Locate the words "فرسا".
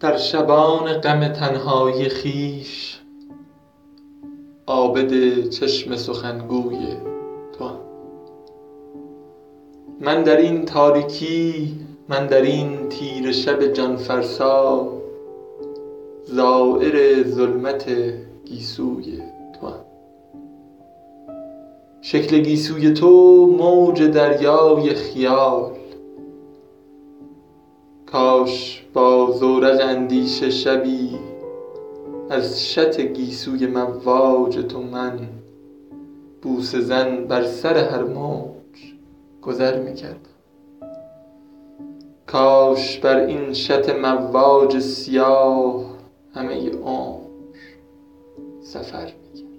13.96-14.88